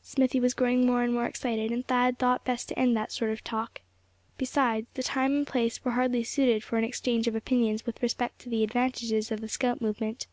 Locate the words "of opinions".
7.28-7.84